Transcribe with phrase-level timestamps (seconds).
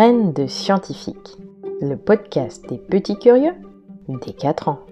[0.00, 1.36] De scientifique,
[1.82, 3.52] le podcast des petits curieux
[4.08, 4.86] des 4 ans.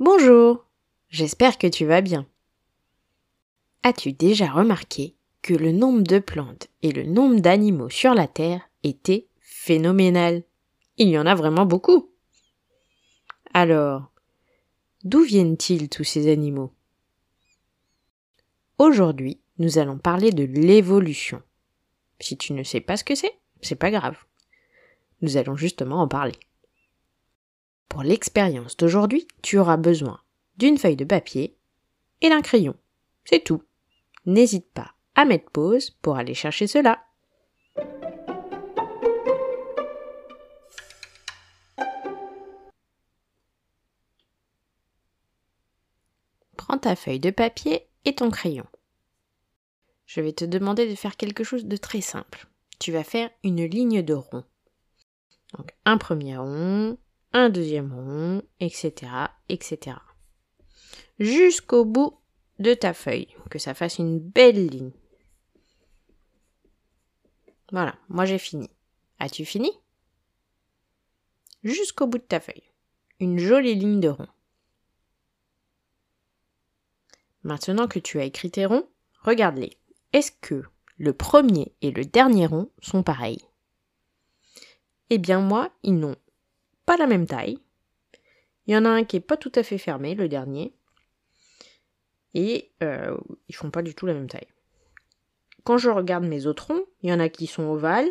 [0.00, 0.64] Bonjour,
[1.10, 2.26] j'espère que tu vas bien.
[3.84, 8.68] As-tu déjà remarqué que le nombre de plantes et le nombre d'animaux sur la Terre
[8.82, 10.42] était phénoménal?
[10.98, 12.10] Il y en a vraiment beaucoup.
[13.52, 14.10] Alors,
[15.04, 16.72] d'où viennent-ils tous ces animaux?
[18.78, 21.42] Aujourd'hui, nous allons parler de l'évolution.
[22.20, 24.16] Si tu ne sais pas ce que c'est, c'est pas grave.
[25.20, 26.34] Nous allons justement en parler.
[27.88, 30.20] Pour l'expérience d'aujourd'hui, tu auras besoin
[30.56, 31.56] d'une feuille de papier
[32.20, 32.74] et d'un crayon.
[33.24, 33.62] C'est tout.
[34.26, 37.04] N'hésite pas à mettre pause pour aller chercher cela.
[46.56, 48.66] Prends ta feuille de papier et ton crayon.
[50.06, 52.46] Je vais te demander de faire quelque chose de très simple.
[52.78, 54.44] Tu vas faire une ligne de rond.
[55.56, 56.98] Donc un premier rond,
[57.32, 59.10] un deuxième rond, etc.,
[59.48, 59.96] etc.
[61.18, 62.18] Jusqu'au bout
[62.58, 64.92] de ta feuille, que ça fasse une belle ligne.
[67.72, 68.68] Voilà, moi j'ai fini.
[69.18, 69.70] As-tu fini?
[71.62, 72.62] Jusqu'au bout de ta feuille.
[73.20, 74.28] Une jolie ligne de rond.
[77.42, 78.88] Maintenant que tu as écrit tes ronds,
[79.22, 79.76] regarde-les.
[80.14, 80.62] Est-ce que
[80.96, 83.44] le premier et le dernier rond sont pareils?
[85.10, 86.14] Eh bien moi, ils n'ont
[86.86, 87.58] pas la même taille.
[88.66, 90.72] Il y en a un qui est pas tout à fait fermé, le dernier.
[92.32, 93.16] Et euh,
[93.48, 94.46] ils font pas du tout la même taille.
[95.64, 98.10] Quand je regarde mes autres ronds, il y en a qui sont ovales.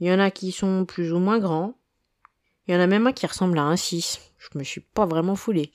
[0.00, 1.76] Il y en a qui sont plus ou moins grands.
[2.66, 4.32] Il y en a même un qui ressemble à un 6.
[4.38, 5.72] Je me suis pas vraiment foulé.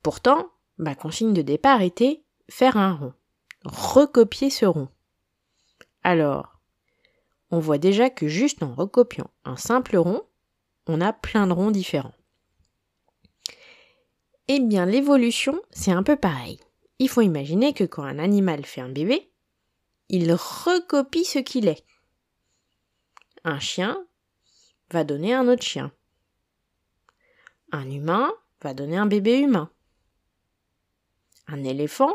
[0.00, 3.14] Pourtant, ma consigne de départ était faire un rond,
[3.64, 4.88] recopier ce rond.
[6.02, 6.60] Alors,
[7.50, 10.22] on voit déjà que juste en recopiant un simple rond,
[10.86, 12.14] on a plein de ronds différents.
[14.48, 16.60] Eh bien, l'évolution, c'est un peu pareil.
[16.98, 19.30] Il faut imaginer que quand un animal fait un bébé,
[20.10, 21.84] il recopie ce qu'il est.
[23.44, 24.04] Un chien
[24.90, 25.92] va donner un autre chien.
[27.72, 29.70] Un humain va donner un bébé humain.
[31.46, 32.14] Un éléphant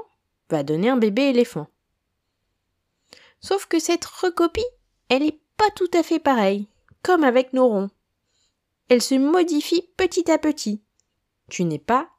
[0.50, 1.68] va donner un bébé éléphant.
[3.42, 4.66] Sauf que cette recopie,
[5.08, 6.68] elle n'est pas tout à fait pareille,
[7.04, 7.90] comme avec nos ronds.
[8.90, 10.82] Elle se modifie petit à petit.
[11.50, 12.10] Tu n'es pas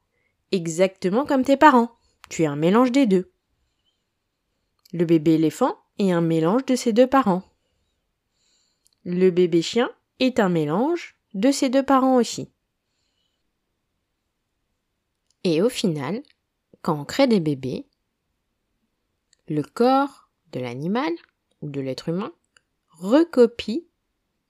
[0.53, 1.97] exactement comme tes parents.
[2.28, 3.32] Tu es un mélange des deux.
[4.92, 7.42] Le bébé éléphant est un mélange de ses deux parents.
[9.04, 12.50] Le bébé chien est un mélange de ses deux parents aussi.
[15.44, 16.22] Et au final,
[16.83, 17.87] quand on crée des bébés,
[19.49, 21.13] le corps de l'animal
[21.61, 22.33] ou de l'être humain
[22.91, 23.87] recopie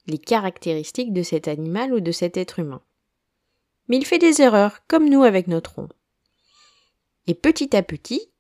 [0.07, 2.83] les caractéristiques de cet animal ou de cet être humain.
[3.89, 5.89] Mais il fait des erreurs, comme nous avec notre rond.
[7.27, 8.31] Et petit à petit,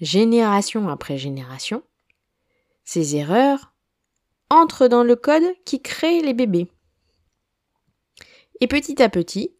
[0.00, 1.82] génération après génération,
[2.84, 3.72] ces erreurs
[4.50, 6.70] entrent dans le code qui crée les bébés.
[8.60, 9.54] Et petit à petit,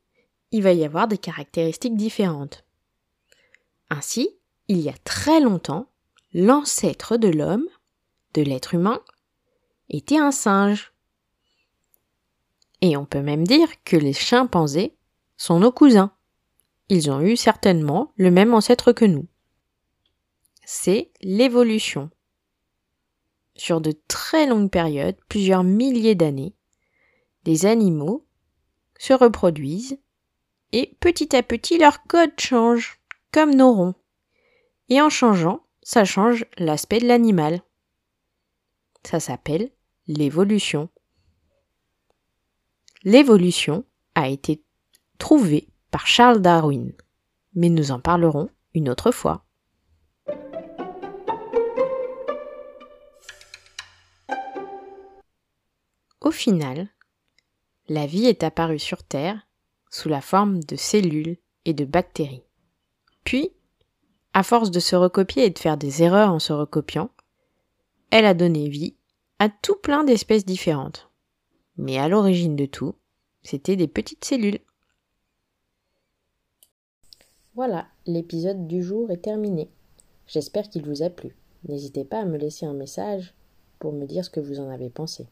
[0.52, 2.65] il va y avoir des caractéristiques différentes.
[3.90, 4.30] Ainsi,
[4.68, 5.88] il y a très longtemps,
[6.34, 7.66] l'ancêtre de l'homme,
[8.34, 9.00] de l'être humain,
[9.88, 10.92] était un singe.
[12.80, 14.96] Et on peut même dire que les chimpanzés
[15.36, 16.12] sont nos cousins.
[16.88, 19.26] Ils ont eu certainement le même ancêtre que nous.
[20.64, 22.10] C'est l'évolution.
[23.54, 26.54] Sur de très longues périodes, plusieurs milliers d'années,
[27.44, 28.26] des animaux
[28.98, 29.98] se reproduisent
[30.72, 33.00] et petit à petit leur code change
[33.36, 33.94] comme nos ronds.
[34.88, 37.60] Et en changeant, ça change l'aspect de l'animal.
[39.04, 39.70] Ça s'appelle
[40.06, 40.88] l'évolution.
[43.04, 44.64] L'évolution a été
[45.18, 46.94] trouvée par Charles Darwin,
[47.54, 49.44] mais nous en parlerons une autre fois.
[56.22, 56.88] Au final,
[57.90, 59.46] la vie est apparue sur Terre
[59.90, 61.36] sous la forme de cellules
[61.66, 62.45] et de bactéries.
[63.26, 63.50] Puis,
[64.34, 67.10] à force de se recopier et de faire des erreurs en se recopiant,
[68.10, 68.94] elle a donné vie
[69.40, 71.10] à tout plein d'espèces différentes.
[71.76, 72.94] Mais à l'origine de tout,
[73.42, 74.60] c'était des petites cellules.
[77.56, 79.70] Voilà, l'épisode du jour est terminé.
[80.28, 81.36] J'espère qu'il vous a plu.
[81.68, 83.34] N'hésitez pas à me laisser un message
[83.80, 85.26] pour me dire ce que vous en avez pensé.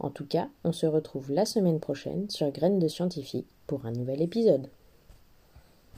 [0.00, 3.92] En tout cas, on se retrouve la semaine prochaine sur Graines de Scientifique pour un
[3.92, 4.68] nouvel épisode.